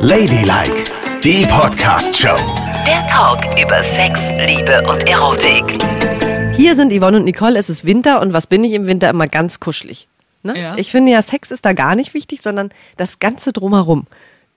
[0.00, 0.84] Ladylike,
[1.22, 2.36] die Podcast-Show.
[2.86, 5.82] Der Talk über Sex, Liebe und Erotik.
[6.54, 9.26] Hier sind Yvonne und Nicole, es ist Winter und was bin ich im Winter immer
[9.26, 10.08] ganz kuschelig.
[10.42, 10.60] Ne?
[10.60, 10.76] Ja.
[10.76, 14.06] Ich finde ja, Sex ist da gar nicht wichtig, sondern das Ganze drumherum.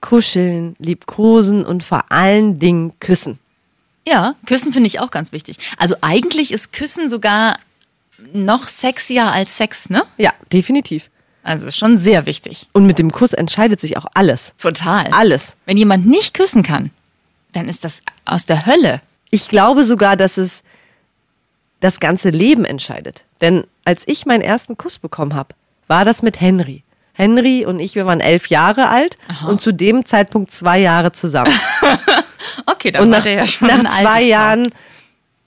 [0.00, 3.38] Kuscheln, liebkosen und vor allen Dingen küssen.
[4.06, 5.58] Ja, Küssen finde ich auch ganz wichtig.
[5.76, 7.56] Also eigentlich ist Küssen sogar
[8.32, 10.02] noch sexier als Sex, ne?
[10.16, 11.10] Ja, definitiv.
[11.42, 12.68] Also ist schon sehr wichtig.
[12.72, 14.54] Und mit dem Kuss entscheidet sich auch alles.
[14.58, 15.08] Total.
[15.12, 15.56] Alles.
[15.66, 16.90] Wenn jemand nicht küssen kann,
[17.52, 19.00] dann ist das aus der Hölle.
[19.30, 20.62] Ich glaube sogar, dass es
[21.80, 23.24] das ganze Leben entscheidet.
[23.40, 25.54] Denn als ich meinen ersten Kuss bekommen habe,
[25.88, 26.84] war das mit Henry.
[27.14, 31.52] Henry und ich, wir waren elf Jahre alt und zu dem Zeitpunkt zwei Jahre zusammen.
[32.66, 34.22] Okay, dann Und war nach, der ja schon nach zwei.
[34.24, 34.70] Jahren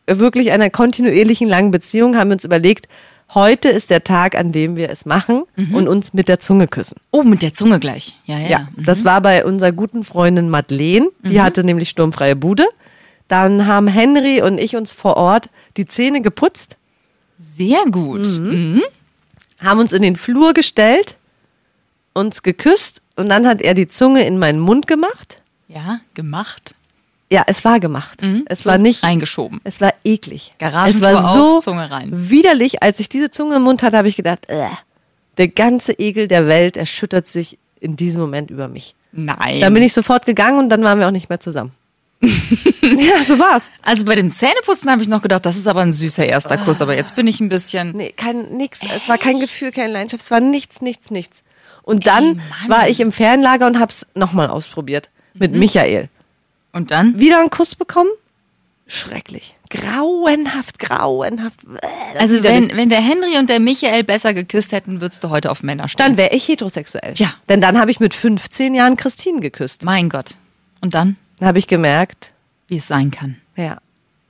[0.07, 2.87] wirklich einer kontinuierlichen langen Beziehung haben wir uns überlegt,
[3.33, 5.75] heute ist der Tag, an dem wir es machen Mhm.
[5.75, 6.95] und uns mit der Zunge küssen.
[7.11, 8.17] Oh, mit der Zunge gleich.
[8.25, 8.47] Ja, ja.
[8.47, 11.43] Ja, das war bei unserer guten Freundin Madeleine, die Mhm.
[11.43, 12.65] hatte nämlich sturmfreie Bude.
[13.27, 16.77] Dann haben Henry und ich uns vor Ort die Zähne geputzt,
[17.37, 18.25] Sehr gut.
[18.39, 18.81] Mhm.
[19.61, 21.17] haben uns in den Flur gestellt,
[22.13, 25.41] uns geküsst und dann hat er die Zunge in meinen Mund gemacht.
[25.67, 26.75] Ja, gemacht.
[27.31, 28.21] Ja, es war gemacht.
[28.45, 29.59] Es So war nicht Eingeschoben.
[29.63, 30.53] Es war eklig.
[30.59, 32.09] Garagentor es war so auf, Zunge rein.
[32.11, 32.81] widerlich.
[32.83, 34.67] Als ich diese Zunge im Mund hatte, habe ich gedacht, äh,
[35.37, 38.95] der ganze Ekel der Welt erschüttert sich in diesem Moment über mich.
[39.11, 39.59] Nein.
[39.61, 41.73] Dann bin ich sofort gegangen und dann waren wir auch nicht mehr zusammen.
[42.21, 43.69] ja, so war's.
[43.81, 46.81] also bei dem Zähneputzen habe ich noch gedacht, das ist aber ein süßer erster Kuss.
[46.81, 47.91] Aber jetzt bin ich ein bisschen.
[47.91, 48.79] Nee, kein nix.
[48.95, 50.23] Es war kein Gefühl, keine Leidenschaft.
[50.23, 51.43] Es war nichts, nichts, nichts.
[51.83, 52.45] Und dann Mann.
[52.69, 55.09] war ich im Fernlager und hab's nochmal ausprobiert.
[55.33, 55.59] Mit Mhm.
[55.59, 56.09] Michael.
[56.71, 57.19] Und dann?
[57.19, 58.09] Wieder einen Kuss bekommen?
[58.87, 59.55] Schrecklich.
[59.71, 61.59] Grauenhaft, grauenhaft.
[61.81, 65.49] Äh, Also wenn, wenn der Henry und der Michael besser geküsst hätten, würdest du heute
[65.49, 66.05] auf Männer stehen.
[66.05, 67.13] Dann wäre ich heterosexuell.
[67.15, 67.33] Tja.
[67.49, 69.83] Denn dann habe ich mit 15 Jahren Christine geküsst.
[69.83, 70.35] Mein Gott.
[70.81, 72.31] Und dann, Dann habe ich gemerkt,
[72.67, 73.37] wie es sein kann.
[73.55, 73.77] ja,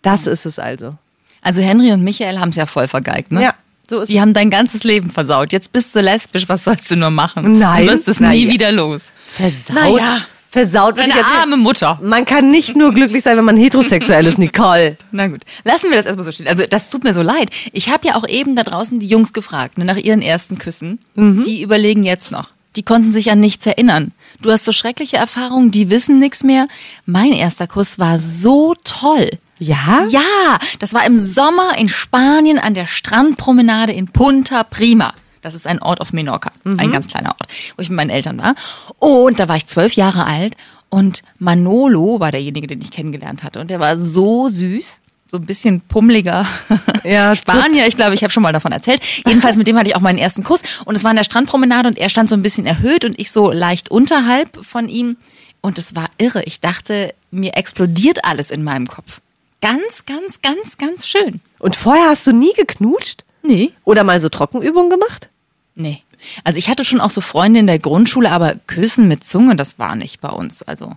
[0.01, 0.95] das ist es also.
[1.41, 3.41] Also Henry und Michael haben es ja voll vergeigt, ne?
[3.43, 3.53] Ja,
[3.89, 4.21] so ist Die es.
[4.21, 5.51] haben dein ganzes Leben versaut.
[5.51, 7.59] Jetzt bist du lesbisch, was sollst du nur machen?
[7.59, 7.85] Nein.
[7.85, 8.51] Du wirst es nie ja.
[8.53, 9.11] wieder los.
[9.25, 9.75] Versaut.
[9.75, 10.21] Naja.
[10.55, 11.99] Versaut jetzt arme Mutter.
[12.01, 14.95] Man kann nicht nur glücklich sein, wenn man heterosexuell ist, Nicole.
[15.11, 16.47] Na gut, lassen wir das erstmal so stehen.
[16.47, 17.49] Also das tut mir so leid.
[17.73, 20.99] Ich habe ja auch eben da draußen die Jungs gefragt, ne, nach ihren ersten Küssen.
[21.15, 21.43] Mhm.
[21.43, 22.51] Die überlegen jetzt noch.
[22.77, 24.13] Die konnten sich an nichts erinnern.
[24.41, 26.69] Du hast so schreckliche Erfahrungen, die wissen nichts mehr.
[27.05, 29.31] Mein erster Kuss war so toll.
[29.59, 30.05] Ja?
[30.09, 35.13] Ja, das war im Sommer in Spanien an der Strandpromenade in Punta Prima.
[35.45, 38.39] Das ist ein Ort auf Menorca, ein ganz kleiner Ort, wo ich mit meinen Eltern
[38.39, 38.55] war.
[38.97, 40.57] Und da war ich zwölf Jahre alt
[40.89, 43.59] und Manolo war derjenige, den ich kennengelernt hatte.
[43.59, 46.47] Und der war so süß, so ein bisschen pummeliger
[47.03, 47.85] Ja, Spanier.
[47.85, 49.03] Ich glaube, ich habe schon mal davon erzählt.
[49.27, 50.63] Jedenfalls mit dem hatte ich auch meinen ersten Kuss.
[50.83, 53.31] Und es war an der Strandpromenade und er stand so ein bisschen erhöht und ich
[53.31, 55.15] so leicht unterhalb von ihm.
[55.61, 56.41] Und es war irre.
[56.45, 59.21] Ich dachte, mir explodiert alles in meinem Kopf.
[59.61, 61.39] Ganz, ganz, ganz, ganz schön.
[61.59, 63.23] Und vorher hast du nie geknutscht?
[63.43, 63.73] Nee.
[63.83, 65.29] Oder mal so Trockenübungen gemacht?
[65.75, 66.01] Nee.
[66.43, 69.77] Also ich hatte schon auch so Freunde in der Grundschule, aber Küssen mit Zunge, das
[69.77, 70.63] war nicht bei uns.
[70.63, 70.93] Also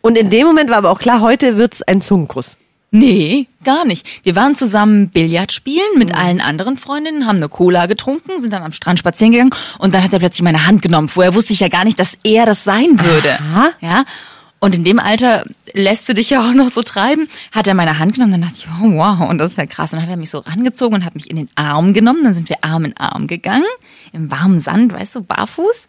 [0.00, 2.56] Und in dem Moment war aber auch klar, heute wird's ein Zungenkuss.
[2.92, 4.24] Nee, gar nicht.
[4.24, 8.64] Wir waren zusammen Billard spielen mit allen anderen Freundinnen, haben eine Cola getrunken, sind dann
[8.64, 11.08] am Strand spazieren gegangen und dann hat er plötzlich meine Hand genommen.
[11.08, 13.38] Vorher wusste ich ja gar nicht, dass er das sein würde.
[13.38, 13.70] Aha.
[13.80, 14.04] Ja.
[14.62, 17.28] Und in dem Alter lässt du dich ja auch noch so treiben.
[17.50, 19.92] Hat er meine Hand genommen, dann dachte ich, oh, wow, und das ist ja krass.
[19.92, 22.22] Und dann hat er mich so rangezogen und hat mich in den Arm genommen.
[22.24, 23.64] Dann sind wir Arm in Arm gegangen,
[24.12, 25.86] im warmen Sand, weißt du, barfuß.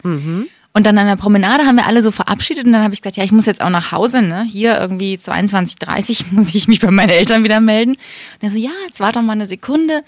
[0.74, 3.18] Und dann an der Promenade haben wir alle so verabschiedet und dann habe ich gesagt,
[3.18, 4.44] ja, ich muss jetzt auch nach Hause, ne?
[4.44, 7.92] Hier irgendwie 22:30 muss ich mich bei meinen Eltern wieder melden.
[7.92, 8.00] Und
[8.40, 10.02] er so, ja, jetzt warte doch mal eine Sekunde.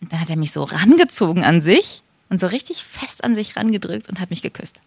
[0.00, 3.56] Und dann hat er mich so rangezogen an sich und so richtig fest an sich
[3.56, 4.80] rangedrückt und hat mich geküsst.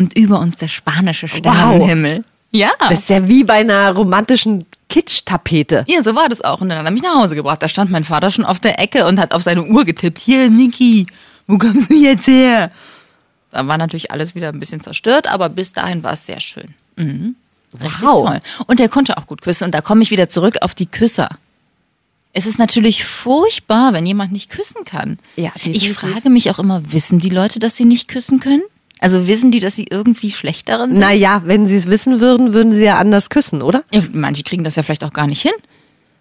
[0.00, 2.24] Und über uns der spanische Sternenhimmel.
[2.52, 2.70] Ja.
[2.88, 5.84] Das ist ja wie bei einer romantischen Kitsch-Tapete.
[5.88, 6.60] Ja, so war das auch.
[6.60, 7.62] Und dann hat er mich nach Hause gebracht.
[7.62, 10.18] Da stand mein Vater schon auf der Ecke und hat auf seine Uhr getippt.
[10.18, 11.06] Hier, Niki,
[11.46, 12.70] wo kommst du jetzt her?
[13.52, 16.74] Da war natürlich alles wieder ein bisschen zerstört, aber bis dahin war es sehr schön.
[16.96, 17.36] Mhm.
[17.80, 18.26] Richtig Wow.
[18.26, 18.40] toll.
[18.66, 19.64] Und der konnte auch gut küssen.
[19.64, 21.28] Und da komme ich wieder zurück auf die Küsser.
[22.32, 25.18] Es ist natürlich furchtbar, wenn jemand nicht küssen kann.
[25.36, 25.98] Ja, ich definitiv.
[25.98, 28.62] frage mich auch immer, wissen die Leute, dass sie nicht küssen können?
[29.00, 31.00] Also wissen die, dass sie irgendwie schlecht darin sind?
[31.00, 33.82] Naja, wenn sie es wissen würden, würden sie ja anders küssen, oder?
[33.90, 35.52] Ja, manche kriegen das ja vielleicht auch gar nicht hin,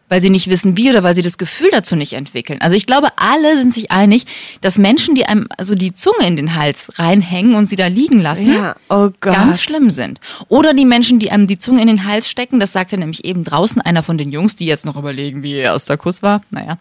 [0.07, 2.61] weil sie nicht wissen wie oder weil sie das Gefühl dazu nicht entwickeln.
[2.61, 4.25] Also ich glaube, alle sind sich einig,
[4.61, 8.21] dass Menschen, die einem also die Zunge in den Hals reinhängen und sie da liegen
[8.21, 10.21] lassen, Ja, oh ganz schlimm sind.
[10.47, 13.43] Oder die Menschen, die einem die Zunge in den Hals stecken, das sagte nämlich eben
[13.43, 16.43] draußen einer von den Jungs, die jetzt noch überlegen, wie ihr erster Kuss war.
[16.49, 16.77] Naja.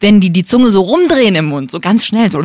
[0.00, 2.40] Wenn die die Zunge so rumdrehen im Mund, so ganz schnell, so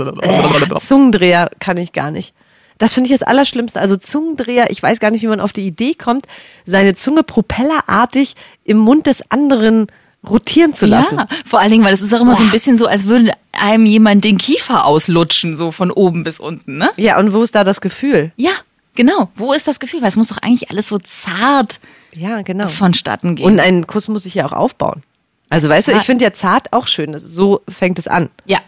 [0.78, 2.34] Zungendreher kann ich gar nicht.
[2.78, 3.80] Das finde ich das Allerschlimmste.
[3.80, 6.28] Also Zungendreher, ich weiß gar nicht, wie man auf die Idee kommt,
[6.66, 9.88] seine Zunge propellerartig im Mund des anderen
[10.28, 11.18] rotieren zu lassen.
[11.18, 13.32] Ja, vor allen Dingen, weil es ist auch immer so ein bisschen so, als würde
[13.52, 16.90] einem jemand den Kiefer auslutschen, so von oben bis unten, ne?
[16.98, 18.32] Ja, und wo ist da das Gefühl?
[18.36, 18.52] Ja,
[18.96, 19.30] genau.
[19.36, 20.02] Wo ist das Gefühl?
[20.02, 21.80] Weil es muss doch eigentlich alles so zart
[22.14, 22.68] Ja, genau.
[22.68, 23.46] vonstatten gehen.
[23.46, 25.04] Und ein Kuss muss sich ja auch aufbauen.
[25.50, 27.18] Also weißt du, ich finde ja zart auch schön.
[27.20, 28.30] So fängt es an.
[28.46, 28.60] ja,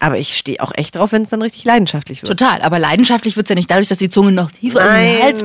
[0.00, 2.28] Aber ich stehe auch echt drauf, wenn es dann richtig leidenschaftlich wird.
[2.38, 2.62] total.
[2.62, 5.44] Aber leidenschaftlich wird's ja nicht dadurch, dass die Zunge noch tiefer in den Hals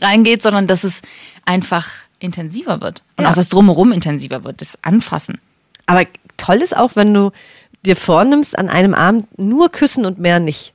[0.00, 1.02] reingeht, sondern dass es
[1.44, 1.88] einfach
[2.20, 3.02] intensiver wird.
[3.16, 3.30] Und Ja.
[3.30, 5.40] auch das Drumherum intensiver wird, das Anfassen.
[5.86, 6.04] Aber
[6.36, 7.32] toll ist auch, wenn du
[7.84, 10.72] dir vornimmst, an einem Abend nur küssen und mehr nicht.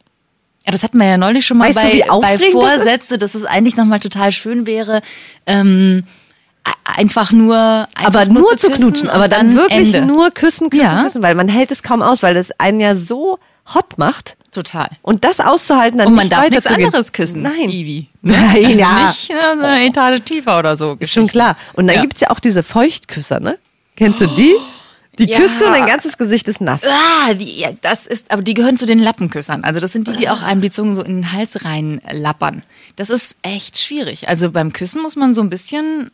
[0.66, 2.74] Ja, das hatten wir ja neulich schon mal Weißt du, bei, wie bei aufregend das
[2.75, 2.81] ist?
[2.84, 5.02] Vorsätze, dass es eigentlich nochmal total schön wäre,
[5.48, 6.04] ähm,
[6.83, 7.56] einfach nur
[7.95, 10.07] einfach Aber nur, zu küssen knutschen, aber dann, wirklich Ende.
[10.13, 11.04] nur küssen, küssen, Ja.
[11.04, 13.39] küssen, weil man hält es kaum aus, weil das einen ja so
[13.74, 14.36] hot macht.
[14.51, 14.89] Total.
[15.04, 17.44] Und das auszuhalten, dann Und man nicht darf nichts anderes küssen.
[17.44, 17.69] Nein.
[17.69, 18.07] Ivi.
[18.24, 19.07] Nein, also ja.
[19.07, 19.33] Nicht äh,
[19.63, 20.95] eine Etage tiefer oder so.
[21.00, 21.56] Ist schon klar.
[21.74, 22.01] Und dann Ja.
[22.01, 23.60] gibt's ja auch diese Feuchtküsser, ne?
[23.95, 24.54] Kennst du die?
[25.19, 25.38] Die Ja.
[25.38, 26.83] küsst du und dein ganzes Gesicht ist nass.
[26.86, 29.66] Ah, wie, ja, das ist, aber die gehören zu den Lappenküssern.
[29.66, 32.63] Also das sind die, die auch einem die Zunge so in den Hals reinlappern.
[32.95, 34.30] Das ist echt schwierig.
[34.30, 36.10] Also beim Küssen muss man so ein bisschen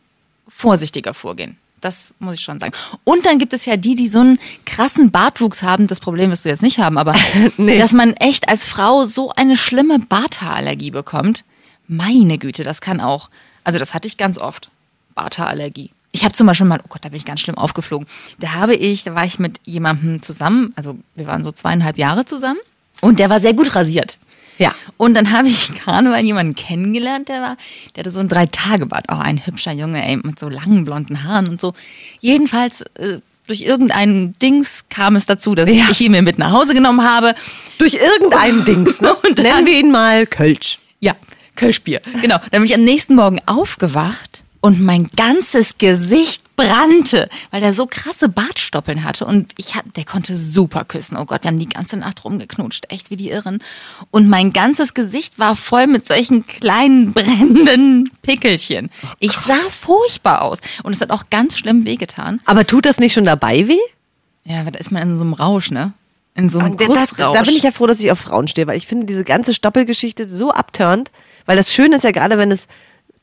[0.48, 1.56] vorsichtiger vorgehen.
[1.80, 2.72] Das muss ich schon sagen.
[3.04, 5.86] Und dann gibt es ja die, die so einen krassen Bartwuchs haben.
[5.86, 7.14] Das Problem wirst du jetzt nicht haben, aber
[7.58, 7.78] Nee.
[7.78, 11.44] dass man echt als Frau so eine schlimme Barthaarallergie bekommt.
[11.86, 13.30] Meine Güte, das kann auch.
[13.62, 14.70] Also das hatte ich ganz oft.
[15.14, 15.90] Barthaarallergie.
[16.12, 18.06] Ich habe zum Beispiel mal, oh Gott, da bin ich ganz schlimm aufgeflogen.
[18.38, 22.24] Da habe ich, da war ich mit jemandem zusammen, also wir waren so zweieinhalb Jahre
[22.24, 22.58] zusammen
[23.02, 24.18] und der war sehr gut rasiert.
[24.58, 24.74] Ja.
[24.96, 27.56] Und dann habe ich Karneval jemanden kennengelernt, der war,
[27.94, 31.48] der hatte so ein Drei-Tage-Bart, auch ein hübscher Junge, ey, mit so langen blonden Haaren
[31.48, 31.74] und so.
[32.20, 35.84] Jedenfalls, äh, durch irgendeinen Dings kam es dazu, dass Ja.
[35.90, 37.34] ich ihn mir mit nach Hause genommen habe.
[37.78, 39.14] Durch irgendeinen Dings, ne?
[39.14, 40.78] Und dann- Nennen wir ihn mal Kölsch.
[41.00, 41.14] Ja,
[41.54, 42.00] Kölschbier.
[42.22, 42.36] Genau.
[42.50, 47.86] Dann bin ich am nächsten Morgen aufgewacht und mein ganzes Gesicht brannte, weil der so
[47.86, 51.16] krasse Bartstoppeln hatte und ich hab, der konnte super küssen.
[51.16, 53.58] Oh Gott, wir haben die ganze Nacht rumgeknutscht, echt wie die Irren.
[54.10, 58.90] Und mein ganzes Gesicht war voll mit solchen kleinen brennenden Pickelchen.
[59.18, 62.40] Ich sah furchtbar aus und es hat auch ganz schlimm wehgetan.
[62.46, 63.78] Aber tut das nicht schon dabei weh?
[64.44, 65.92] Ja, aber da ist man in so einem Rausch, ne?
[66.34, 67.36] In so einem Und das, Kussrausch.
[67.36, 69.54] da bin ich ja froh, dass ich auf Frauen stehe, weil ich finde diese ganze
[69.54, 71.10] Stoppelgeschichte so abturnt,
[71.46, 72.68] weil das Schöne ist ja gerade, wenn es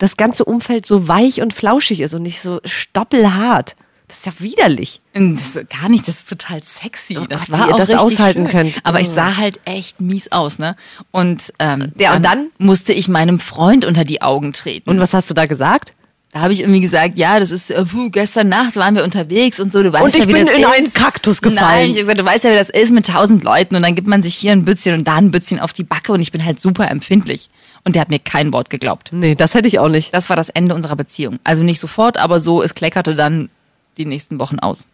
[0.03, 3.75] das ganze Umfeld so weich und flauschig ist und nicht so stoppelhart.
[4.07, 5.01] Das ist ja widerlich.
[5.13, 7.17] Das ist gar nicht, das ist total sexy.
[7.29, 8.51] Das Gott, war auch das richtig aushalten schön.
[8.51, 8.85] könnt.
[8.85, 9.13] Aber ich Oh.
[9.13, 10.75] sah halt echt mies aus, ne?
[11.11, 12.47] Und, ähm, Ja, und dann?
[12.59, 14.89] musste ich meinem Freund unter die Augen treten.
[14.89, 15.93] Und was hast du da gesagt?
[16.33, 19.59] Da habe ich irgendwie gesagt, ja, das ist, äh, puh, gestern Nacht waren wir unterwegs
[19.59, 20.67] und so, du weißt Und ja, ich wie bin das in ist.
[20.67, 21.61] einen Kaktus gefallen.
[21.61, 23.93] Nein, ich habe gesagt, du weißt ja, wie das ist mit tausend Leuten und dann
[23.93, 26.31] gibt man sich hier ein Bützchen und da ein Bützchen auf die Backe und ich
[26.31, 27.49] bin halt super empfindlich.
[27.83, 29.09] Und der hat mir kein Wort geglaubt.
[29.11, 30.11] Nee, das hätte ich auch nicht.
[30.13, 31.37] Das war das Ende unserer Beziehung.
[31.43, 33.49] Also nicht sofort, aber so, es kleckerte dann
[33.97, 34.87] die nächsten Wochen aus.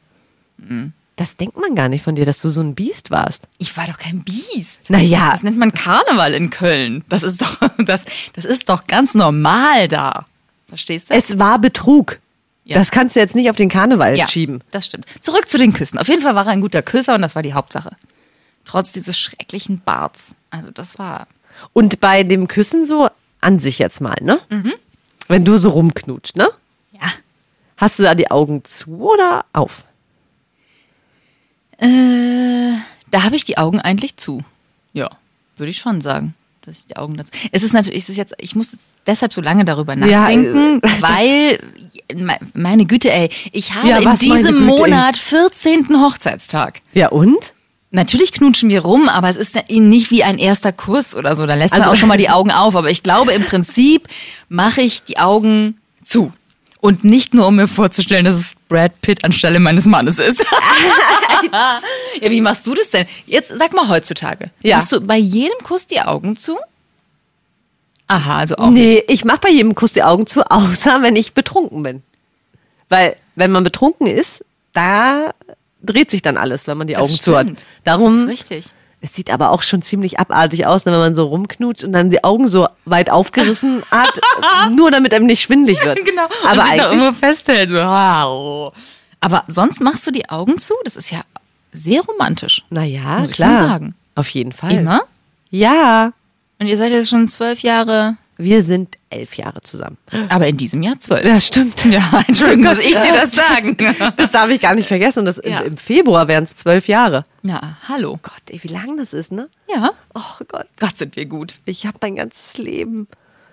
[1.16, 3.48] Das denkt man gar nicht von dir, dass du so ein Biest warst.
[3.60, 4.90] Ich war doch kein Biest.
[4.90, 5.30] Naja.
[5.32, 7.06] Das nennt man Karneval in Köln.
[7.08, 8.04] Das ist doch, das,
[8.34, 10.26] das ist doch ganz normal da.
[10.70, 11.14] Verstehst du?
[11.14, 12.20] Es war Betrug.
[12.64, 12.76] Ja.
[12.76, 14.62] Das kannst du jetzt nicht auf den Karneval ja, schieben.
[14.72, 15.06] das stimmt.
[15.22, 15.98] Zurück zu den Küssen.
[15.98, 17.96] Auf jeden Fall war er ein guter Küsser und das war die Hauptsache.
[18.66, 20.36] Trotz dieses schrecklichen Barts.
[20.52, 21.28] Also das war,
[21.74, 23.10] Und bei dem Küssen so
[23.42, 24.40] an sich jetzt mal, ne?
[24.50, 24.74] Mhm.
[25.28, 26.48] Wenn du so rumknutscht, ne?
[26.92, 27.12] ja.
[27.78, 29.86] Hast du da die Augen zu oder auf?
[31.78, 32.74] Äh,
[33.10, 34.44] da habe ich die Augen eigentlich zu.
[34.94, 35.10] Ja,
[35.58, 36.36] würde ich schon sagen.
[36.66, 37.32] Dass ich die Augen dazu.
[37.52, 40.80] Es ist natürlich, es ist jetzt, ich muss jetzt deshalb so lange darüber Ja, nachdenken,
[40.84, 41.60] äh, weil,
[42.14, 44.52] me- meine Güte, ey, ich habe Ja, in diesem Güte?
[44.54, 45.88] Monat 14.
[46.02, 46.82] Hochzeitstag.
[46.94, 47.54] Ja, und?
[47.92, 51.48] Natürlich knutschen wir rum, aber es ist nicht wie ein erster Kuss oder so.
[51.48, 52.76] Da lässt man Also- auch schon mal die Augen auf.
[52.76, 54.08] Aber ich glaube, im Prinzip
[54.50, 56.32] mache ich die Augen zu.
[56.82, 60.40] Und nicht nur, um mir vorzustellen, dass es Brad Pitt anstelle meines Mannes ist.
[61.52, 61.82] ja,
[62.30, 63.06] wie machst du das denn?
[63.26, 64.52] Jetzt sag mal heutzutage.
[64.62, 64.78] Ja.
[64.78, 66.58] Machst du bei jedem Kuss die Augen zu?
[68.08, 68.70] Aha, also auch.
[68.70, 72.04] Nee, ich mach bei jedem Kuss die Augen zu, außer wenn ich betrunken bin.
[72.88, 74.44] Weil, wenn man betrunken ist,
[74.74, 75.34] da
[75.84, 77.46] dreht sich dann alles, wenn man die Das Augen zu hat.
[77.46, 77.66] stimmt.
[77.84, 78.66] Darum, Das ist richtig.
[79.02, 82.10] Es sieht aber auch schon ziemlich abartig aus, ne, wenn man so rumknutscht und dann
[82.10, 84.20] die Augen so weit aufgerissen hat,
[84.76, 86.00] nur damit einem nicht schwindlig wird.
[86.06, 86.28] Genau.
[86.44, 87.72] Aber und sich eigentlich, irgendwo festhält.
[87.72, 88.74] Wow.
[89.22, 90.74] Aber sonst machst du die Augen zu?
[90.84, 91.22] Das ist ja
[91.72, 92.64] sehr romantisch.
[92.70, 93.58] naja, Muss ich klar.
[93.58, 93.96] schon sagen.
[94.16, 94.72] Auf jeden Fall.
[94.72, 95.02] Immer?
[95.52, 96.12] Ja.
[96.60, 99.98] Und ihr seid jetzt schon zwölf Jahre Wir sind elf Jahre zusammen.
[100.30, 101.26] Aber in diesem Jahr zwölf.
[101.26, 101.84] Ja, stimmt.
[101.92, 103.76] Ja, Entschuldigung, muss ich dir das sagen.
[104.16, 105.20] Das darf ich gar nicht vergessen.
[105.20, 105.60] Und das Ja.
[105.60, 107.26] im, im Februar wären es zwölf Jahre.
[107.44, 108.18] Ja, hallo.
[108.22, 109.50] Gott, ey, wie lang das ist, ne?
[109.68, 111.56] Ja, Oh Gott, Gott sind wir gut.
[111.66, 113.08] ich habe mein ganzes Leben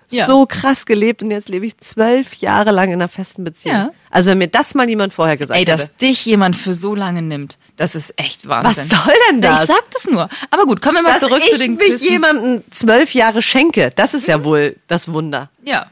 [0.09, 0.25] Ja.
[0.25, 3.75] so krass gelebt und jetzt lebe ich zwölf Jahre lang in einer festen Beziehung.
[3.75, 3.91] Ja.
[4.09, 5.93] Also wenn mir das mal jemand vorher gesagt Ey, dass hätte.
[6.01, 8.89] dich jemand für so lange nimmt, das ist echt Was Wahnsinn.
[8.89, 9.61] soll denn das?
[9.63, 10.29] Ich sag das nur.
[10.49, 12.11] Aber gut, kommen wir mal dass zurück ich zu den mich Küssen.
[12.11, 15.49] jemandem zwölf Jahre schenke, das ist ja wohl das Wunder.
[15.65, 15.87] Ja.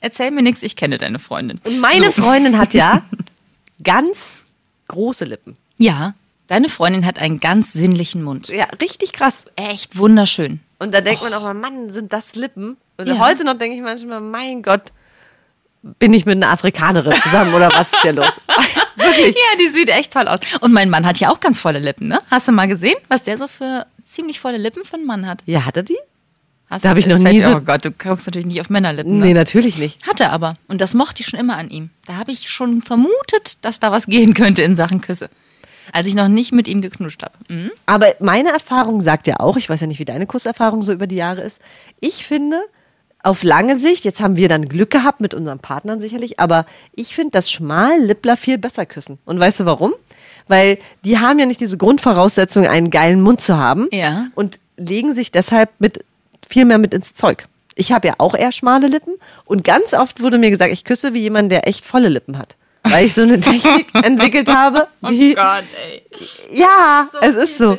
[0.00, 1.60] Erzähl mir nichts, ich kenne deine Freundin.
[1.64, 2.22] Und meine So.
[2.22, 3.02] Freundin hat ja
[3.82, 4.42] ganz
[4.88, 5.56] große Lippen.
[5.78, 6.14] Ja,
[6.46, 8.48] deine Freundin hat einen ganz sinnlichen Mund.
[8.48, 9.46] Ja, richtig krass.
[9.56, 10.60] Echt wunderschön.
[10.78, 12.76] Und da denkt man auch mal, Mann, sind das Lippen?
[12.96, 13.18] Und Ja.
[13.18, 14.92] heute noch denke ich manchmal, mein Gott,
[15.98, 18.40] bin ich mit einer Afrikanerin zusammen oder was ist hier los?
[18.96, 19.34] Wirklich.
[19.34, 20.38] Ja, die sieht echt toll aus.
[20.60, 22.20] Und mein Mann hat ja auch ganz volle Lippen, ne?
[22.30, 25.40] Hast du mal gesehen, was der so für ziemlich volle Lippen für einen Mann hat?
[25.44, 25.98] Ja, hat er die?
[26.70, 28.70] Hast Da hab du- ich noch nie so- Oh Gott, du guckst natürlich nicht auf
[28.70, 29.18] Männerlippen.
[29.18, 29.26] Ne?
[29.26, 30.06] Nee, natürlich nicht.
[30.06, 30.56] Hat er aber.
[30.68, 31.90] Und das mochte ich schon immer an ihm.
[32.06, 35.28] Da habe ich schon vermutet, dass da was gehen könnte in Sachen Küsse.
[35.92, 37.34] Als ich noch nicht mit ihm geknutscht habe.
[37.48, 37.70] Mhm.
[37.84, 41.06] Aber meine Erfahrung sagt ja auch, ich weiß ja nicht, wie deine Kusserfahrung so über
[41.06, 41.60] die Jahre ist.
[42.00, 42.62] Ich finde,
[43.24, 47.14] auf lange Sicht, jetzt haben wir dann Glück gehabt mit unseren Partnern sicherlich, aber ich
[47.14, 49.18] finde, dass Schmallippler viel besser küssen.
[49.24, 49.92] Und weißt du warum?
[50.46, 53.88] Weil die haben ja nicht diese Grundvoraussetzung, einen geilen Mund zu haben.
[53.92, 54.26] Ja.
[54.34, 56.04] Und legen sich deshalb mit
[56.46, 57.46] viel mehr mit ins Zeug.
[57.74, 59.14] Ich habe ja auch eher schmale Lippen
[59.46, 62.56] und ganz oft wurde mir gesagt, ich küsse wie jemand, der echt volle Lippen hat.
[62.82, 65.34] Weil ich so eine Technik entwickelt habe, die.
[65.34, 66.02] ey.
[66.52, 67.78] ja, es ist so.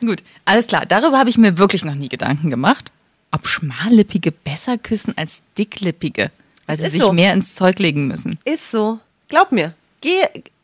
[0.00, 0.84] Gut, alles klar.
[0.86, 2.92] Darüber habe ich mir wirklich noch nie Gedanken gemacht.
[3.34, 6.30] Ob Schmallippige besser küssen als Dicklippige.
[6.66, 7.12] Weil Es sie sich so.
[7.12, 8.38] mehr ins Zeug legen müssen.
[8.44, 9.00] Ist so.
[9.28, 9.74] Glaub mir.
[10.00, 10.22] Geh,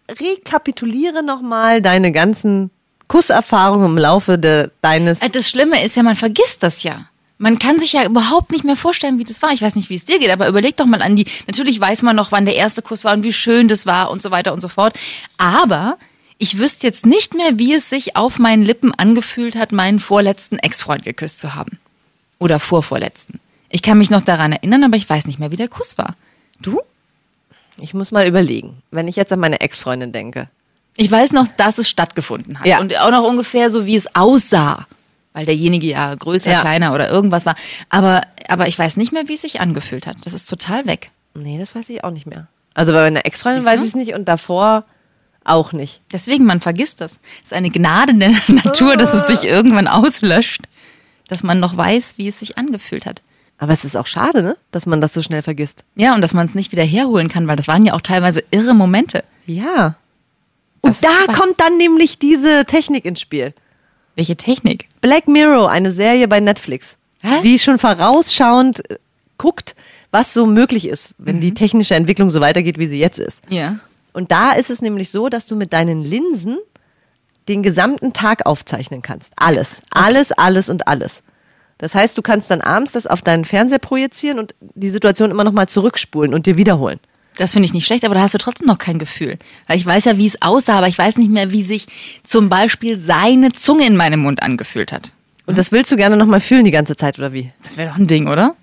[0.08, 2.70] rekapituliere nochmal deine ganzen
[3.08, 5.20] Kusserfahrungen im Laufe de, deines.
[5.20, 7.06] Äh, Das Schlimme ist ja, man vergisst das ja.
[7.38, 9.50] Man kann sich ja überhaupt nicht mehr vorstellen, wie das war.
[9.52, 11.26] Ich weiß nicht, wie es dir geht, aber überleg doch mal an die.
[11.46, 14.22] Natürlich weiß man noch, wann der erste Kuss war und wie schön das war und
[14.22, 14.94] so weiter und so fort.
[15.38, 15.96] Aber
[16.38, 20.58] ich wüsste jetzt nicht mehr, wie es sich auf meinen Lippen angefühlt hat, meinen vorletzten
[20.58, 21.78] Ex-Freund geküsst zu haben.
[22.40, 23.38] Oder vorvorletzten.
[23.68, 26.16] Ich kann mich noch daran erinnern, aber ich weiß nicht mehr, wie der Kuss war.
[26.60, 26.80] Du?
[27.80, 30.48] Ich muss mal überlegen, wenn ich jetzt an meine Ex-Freundin denke.
[30.96, 32.66] Ich weiß noch, dass es stattgefunden hat.
[32.66, 32.80] Ja.
[32.80, 34.86] Und auch noch ungefähr so, wie es aussah.
[35.32, 36.60] Weil derjenige ja größer, Ja.
[36.60, 37.54] kleiner oder irgendwas war.
[37.88, 40.16] Aber, aber ich weiß nicht mehr, wie es sich angefühlt hat.
[40.24, 41.10] Das ist total weg.
[41.34, 42.48] Nee, das weiß ich auch nicht mehr.
[42.74, 44.84] Also bei meiner Ex-Freundin weiß ich es nicht und davor
[45.44, 46.00] auch nicht.
[46.12, 47.20] Deswegen, man vergisst das.
[47.42, 50.62] Es ist eine Gnade der Natur, dass es sich irgendwann auslöscht.
[51.30, 53.22] Dass man noch weiß, wie es sich angefühlt hat.
[53.56, 54.56] Aber es ist auch schade, ne?
[54.72, 55.84] Dass man das so schnell vergisst.
[55.94, 58.42] Ja, und dass man es nicht wieder herholen kann, weil das waren ja auch teilweise
[58.50, 59.22] irre Momente.
[59.46, 59.94] Ja.
[60.80, 63.54] Und Das da kommt dann nämlich diese Technik ins Spiel.
[64.16, 64.88] Welche Technik?
[65.00, 67.42] Black Mirror, eine Serie bei Netflix, Was?
[67.42, 68.96] die schon vorausschauend äh,
[69.38, 69.76] guckt,
[70.10, 73.42] was so möglich ist, wenn die technische Entwicklung so weitergeht, wie sie jetzt ist.
[73.48, 73.78] Ja.
[74.12, 76.58] Und da ist es nämlich so, dass du mit deinen Linsen
[77.48, 79.32] den gesamten Tag aufzeichnen kannst.
[79.36, 79.82] Alles.
[79.90, 81.22] Alles, alles und alles.
[81.78, 85.44] Das heißt, du kannst dann abends das auf deinen Fernseher projizieren und die Situation immer
[85.44, 87.00] nochmal zurückspulen und dir wiederholen.
[87.36, 89.38] Das finde ich nicht schlecht, aber da hast du trotzdem noch kein Gefühl.
[89.66, 91.86] Weil ich weiß ja, wie es aussah, aber ich weiß nicht mehr, wie sich
[92.22, 95.12] zum Beispiel seine Zunge in meinem Mund angefühlt hat.
[95.46, 97.50] Und das willst du gerne nochmal fühlen die ganze Zeit, oder wie?
[97.62, 98.56] Das wäre doch ein Ding, oder?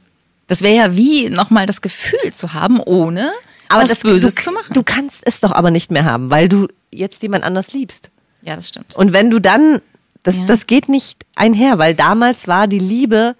[0.48, 3.32] Das wäre ja wie nochmal das Gefühl zu haben, ohne
[3.70, 4.74] was das, Böses du, zu machen.
[4.74, 8.10] Du kannst es doch aber nicht mehr haben, weil du jetzt jemand anders liebst.
[8.42, 8.96] Ja, das stimmt.
[8.96, 9.82] Und wenn du dann,
[10.24, 10.46] das, Ja.
[10.46, 13.36] das geht nicht einher, weil damals war die Liebe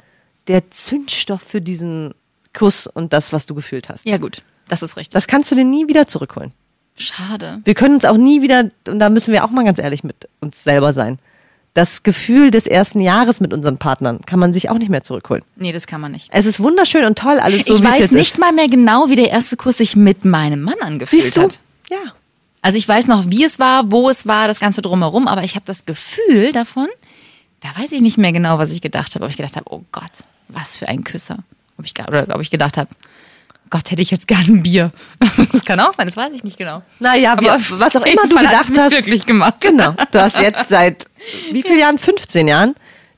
[0.48, 2.14] der Zündstoff für diesen
[2.54, 4.08] Kuss und das, was du gefühlt hast.
[4.08, 4.42] Ja, gut.
[4.70, 5.14] Das ist richtig.
[5.14, 6.54] Das kannst du dir nie wieder zurückholen.
[6.96, 7.62] Schade.
[7.64, 10.28] Wir können uns auch nie wieder, und da müssen wir auch mal ganz ehrlich mit
[10.40, 11.20] uns selber sein.
[11.76, 15.44] Das Gefühl des ersten Jahres mit unseren Partnern kann man sich auch nicht mehr zurückholen.
[15.58, 16.30] Nee, das kann man nicht.
[16.34, 18.40] Es ist wunderschön und toll, alles so ich wie es weiß nicht ist.
[18.40, 21.44] mal mehr genau, wie der erste Kuss sich mit meinem Mann angefühlt Siehst du?
[21.44, 21.60] hat.
[21.92, 21.98] Ja.
[22.68, 25.56] Also ich weiß noch, wie es war, wo es war, das Ganze drumherum, aber ich
[25.56, 26.90] habe das Gefühl davon,
[27.62, 29.24] da weiß ich nicht mehr genau, was ich gedacht habe.
[29.24, 30.12] Ob ich gedacht habe, oh Gott,
[30.50, 31.38] was für ein Küsser.
[31.78, 32.90] Ob ich, oder ob ich gedacht habe,
[33.70, 34.92] Gott, hätte ich jetzt gern ein Bier.
[35.54, 36.84] Das kann auch sein, das weiß ich nicht genau.
[37.00, 38.92] Naja, Aber was auch immer du gedacht hast.
[38.92, 39.62] wirklich gemacht.
[39.62, 39.96] Genau.
[40.12, 41.06] Du hast jetzt seit
[41.54, 41.98] wie vielen Jahren?
[41.98, 42.76] 15 Jahren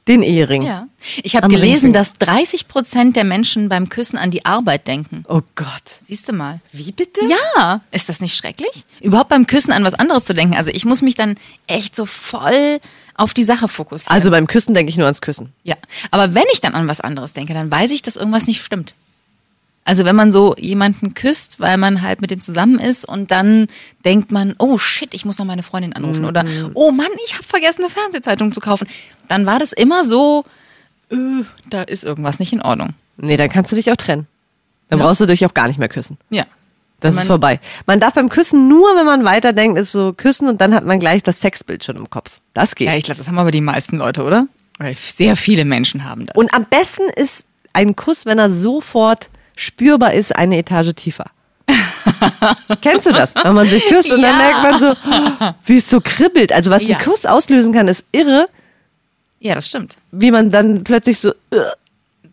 [0.09, 0.63] den Ehering.
[0.63, 0.87] Ja.
[1.23, 5.23] Ich habe gelesen, dass 30 Prozent der Menschen beim Küssen an die Arbeit denken.
[5.29, 5.83] Oh Gott.
[5.85, 6.59] Siehst du mal.
[6.73, 7.21] Wie bitte?
[7.57, 8.85] Ja, ist das nicht schrecklich?
[9.01, 10.55] Überhaupt beim Küssen an was anderes zu denken.
[10.55, 11.35] Also ich muss mich dann
[11.67, 12.79] echt so voll
[13.13, 14.13] auf die Sache fokussieren.
[14.13, 15.53] Also beim Küssen denke ich nur ans Küssen.
[15.63, 15.75] ja,
[16.09, 18.95] aber wenn ich dann an was anderes denke, dann weiß ich, dass irgendwas nicht stimmt.
[19.85, 23.67] Also wenn man so jemanden küsst, weil man halt mit dem zusammen ist und dann
[24.05, 26.45] denkt man, oh shit, ich muss noch meine Freundin anrufen oder
[26.75, 28.87] oh Mann, ich habe vergessen eine Fernsehzeitung zu kaufen,
[29.27, 30.45] dann war das immer so,
[31.11, 31.15] äh,
[31.69, 32.89] da ist irgendwas nicht in Ordnung.
[33.17, 34.27] Nee, dann kannst du dich auch trennen.
[34.89, 35.05] Dann Ja.
[35.05, 36.17] brauchst du dich auch gar nicht mehr küssen.
[36.29, 36.45] Ja.
[36.99, 37.61] Das ist vorbei.
[37.85, 40.99] Man darf beim Küssen nur, wenn man weiterdenkt, ist so küssen und dann hat man
[40.99, 42.41] gleich das Sexbild schon im Kopf.
[42.53, 42.87] Das geht.
[42.87, 44.47] Ja, ich glaube, das haben aber die meisten Leute, oder?
[44.79, 46.35] Oder sehr viele Menschen haben das.
[46.35, 51.25] Und am besten ist ein Kuss, wenn er sofort spürbar ist, eine Etage tiefer.
[52.81, 53.35] Kennst du das?
[53.35, 54.37] Wenn man sich küsst und dann Ja.
[54.37, 56.51] merkt man so, wie es so kribbelt.
[56.51, 56.97] Also was Ja.
[56.97, 58.47] ein Kuss auslösen kann, ist irre,
[59.39, 59.97] ja, das stimmt.
[60.11, 61.57] wie man dann plötzlich so, äh,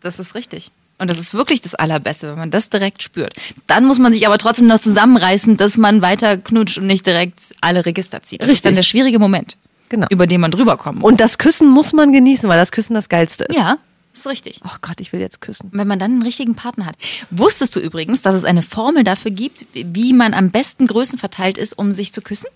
[0.01, 0.71] Das ist richtig.
[0.99, 3.33] Und das ist wirklich das Allerbeste, wenn man das direkt spürt.
[3.67, 7.39] Dann muss man sich aber trotzdem noch zusammenreißen, dass man weiter knutscht und nicht direkt
[7.61, 8.41] alle Register zieht.
[8.41, 8.63] Das ist Richtig.
[8.63, 9.57] dann der schwierige Moment,
[9.89, 10.07] Genau.
[10.09, 11.11] über den man drüber kommen muss.
[11.11, 13.55] und das Küssen muss man genießen, weil das Küssen das Geilste ist.
[13.55, 13.77] ja,
[14.19, 14.59] ist richtig.
[14.65, 15.69] Oh Gott, ich will jetzt küssen.
[15.73, 16.95] Wenn man dann einen richtigen Partner hat.
[17.31, 21.57] Wusstest du übrigens, dass es eine Formel dafür gibt, wie man am besten Größen verteilt
[21.57, 22.47] ist, um sich zu küssen?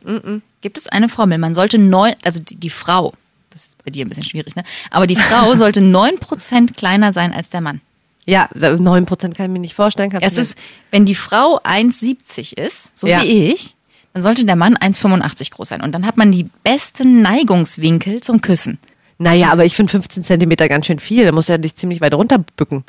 [0.61, 1.37] Gibt es eine Formel?
[1.37, 3.13] Man sollte neun, also die, die Frau,
[3.49, 4.63] das ist bei dir ein bisschen schwierig, ne?
[4.91, 7.81] Aber die Frau sollte neun Prozent kleiner sein als der Mann.
[8.25, 10.11] Ja, 9% kann ich mir nicht vorstellen.
[10.21, 10.55] Es ist,
[10.91, 13.21] wenn die Frau 1,70 ist, so Ja.
[13.21, 13.75] wie ich,
[14.13, 15.81] dann sollte der Mann 1,85 groß sein.
[15.81, 18.77] Und dann hat man die besten Neigungswinkel zum Küssen.
[19.21, 21.25] Naja, aber ich finde 15 Zentimeter ganz schön viel.
[21.25, 22.83] Da muss ja dich ziemlich weit runterbücken.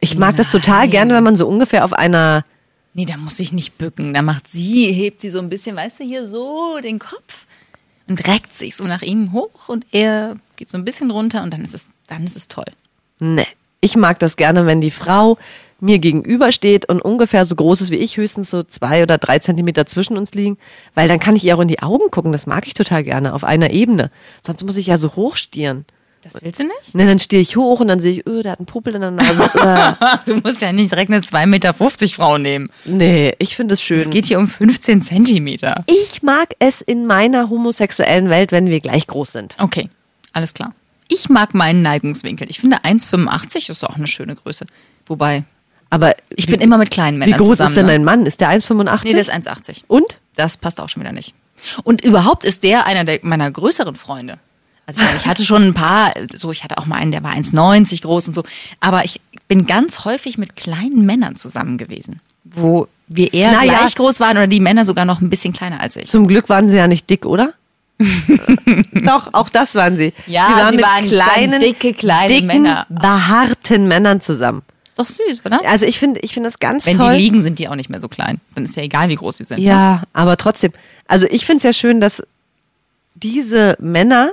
[0.00, 2.42] Ich mag das total gerne, wenn man so ungefähr auf einer.
[2.94, 4.14] Nee, da muss ich nicht bücken.
[4.14, 7.46] Da macht sie, hebt sie so ein bisschen, weißt du, hier so den Kopf
[8.08, 11.52] und reckt sich so nach ihm hoch und er geht so ein bisschen runter und
[11.52, 12.72] dann ist es, dann ist es toll.
[13.20, 13.46] Nee.
[13.82, 15.36] Ich mag das gerne, wenn die Frau
[15.82, 19.84] mir gegenübersteht und ungefähr so groß ist wie ich, höchstens so zwei oder drei Zentimeter
[19.86, 20.56] zwischen uns liegen,
[20.94, 22.32] weil dann kann ich ihr auch in die Augen gucken.
[22.32, 24.10] Das mag ich total gerne, auf einer Ebene.
[24.46, 25.84] Sonst muss ich ja so hochstieren.
[26.22, 26.94] Das willst du nicht?
[26.94, 29.00] Ne, dann stehe ich hoch und dann sehe ich, öh, der hat einen Popel in
[29.00, 29.42] der Nase.
[30.24, 32.70] Du musst ja nicht direkt eine 2,50 Meter Frau nehmen.
[32.84, 34.10] Nee, ich finde es Es schön.
[34.10, 35.84] geht hier um 15 Zentimeter.
[35.88, 39.56] Ich mag es in meiner homosexuellen Welt, wenn wir gleich groß sind.
[39.58, 39.90] Okay,
[40.32, 40.72] alles klar.
[41.08, 42.48] Ich mag meinen Neigungswinkel.
[42.48, 44.64] Ich finde 1,85 ist auch eine schöne Größe.
[45.06, 45.42] Wobei,
[45.92, 47.68] Aber ich bin immer mit kleinen wie Männern groß zusammen.
[47.68, 47.92] ist denn ne?
[47.92, 48.24] dein Mann?
[48.24, 49.00] Ist der 1,85?
[49.04, 49.82] Nee, der ist 1,80.
[49.88, 50.18] Und?
[50.36, 51.34] Das passt auch schon wieder nicht.
[51.84, 54.38] Und überhaupt ist der einer der, meiner größeren Freunde.
[54.86, 58.00] Also ich, hatte schon ein paar, so ich hatte auch mal einen, der war 1,90
[58.00, 58.42] groß und so.
[58.80, 63.74] Aber ich bin ganz häufig mit kleinen Männern zusammen gewesen, wo wir eher Na ja.
[63.74, 66.08] gleich groß waren oder die Männer sogar noch ein bisschen kleiner als ich.
[66.08, 67.52] Zum Glück waren sie ja nicht dick, oder?
[68.94, 70.14] Doch, auch das waren sie.
[70.26, 72.86] Ja, sie waren sie mit waren kleinen, dicke, kleine dicken, Männer.
[72.88, 74.62] behaarten Männern zusammen.
[74.92, 75.60] Ist doch süß, oder?
[75.66, 77.12] Also ich finde, ich finde das ganz Wenn toll.
[77.16, 78.40] die liegen, sind die auch nicht mehr so klein.
[78.54, 79.58] Dann ist ja egal, wie groß sie sind.
[79.58, 79.64] ne?
[79.64, 80.70] ja, aber trotzdem.
[81.08, 82.22] Also ich finde es ja schön, dass
[83.14, 84.32] diese Männer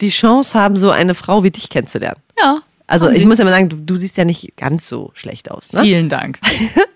[0.00, 2.20] die Chance haben, so eine Frau wie dich kennenzulernen.
[2.38, 2.62] Ja.
[2.88, 5.72] Also ich muss ja mal sagen, du, du siehst ja nicht ganz so schlecht aus.
[5.72, 5.82] Ne?
[5.82, 6.38] Vielen Dank.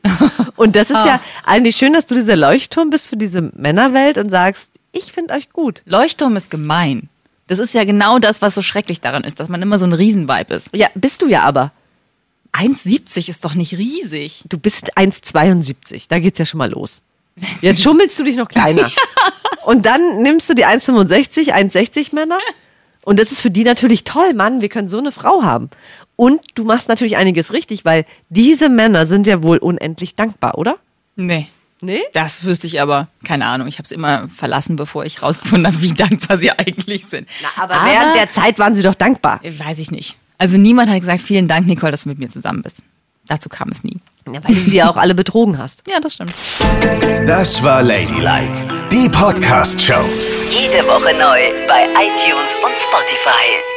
[0.56, 1.06] Und das ist Ah.
[1.06, 5.34] ja eigentlich schön, dass du dieser Leuchtturm bist für diese Männerwelt und sagst, ich finde
[5.34, 5.82] euch gut.
[5.86, 7.08] Leuchtturm ist gemein.
[7.46, 9.92] Das ist ja genau das, was so schrecklich daran ist, dass man immer so ein
[9.92, 10.70] Riesenweib ist.
[10.74, 11.70] Ja, bist du ja aber.
[12.56, 14.44] 1,70 ist doch nicht riesig.
[14.48, 16.06] Du bist 1,72.
[16.08, 17.02] Da geht's ja schon mal los.
[17.60, 18.90] Jetzt schummelst du dich noch kleiner.
[19.64, 22.38] Und dann nimmst du die 1,65, 1,60 Männer.
[23.04, 25.70] Und das ist für die natürlich toll, Mann, wir können so eine Frau haben.
[26.16, 30.76] Und du machst natürlich einiges richtig, weil diese Männer sind ja wohl unendlich dankbar, oder?
[31.14, 31.46] Nee.
[31.82, 32.00] Nee?
[32.14, 33.68] Das wüsste ich aber, keine Ahnung.
[33.68, 37.28] Ich habe es immer verlassen, bevor ich rausgefunden habe, wie dankbar sie eigentlich sind.
[37.56, 39.40] Aber, während der Zeit waren sie doch dankbar.
[39.42, 40.16] Weiß ich nicht.
[40.38, 42.78] Also niemand hat gesagt, vielen Dank, Nicole, dass du mit mir zusammen bist.
[43.28, 43.98] Dazu kam es nie.
[44.32, 45.82] Ja, weil du sie ja auch alle betrogen hast.
[45.88, 46.34] Ja, das stimmt.
[47.26, 48.52] Das war Ladylike,
[48.90, 50.04] die Podcast-Show.
[50.50, 53.75] Jede Woche neu bei iTunes und Spotify.